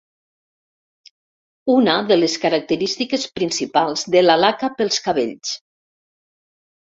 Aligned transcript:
Una 1.73 1.97
de 2.11 2.17
les 2.21 2.37
característiques 2.45 3.27
principals 3.39 4.05
de 4.15 4.23
la 4.25 4.37
laca 4.45 4.71
pels 4.79 4.97
cabells. 5.09 5.53